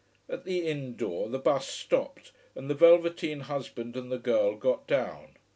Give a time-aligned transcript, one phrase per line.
[0.27, 4.87] At the inn door the bus stopped, and the velveteen husband and the girl got
[4.87, 5.35] down.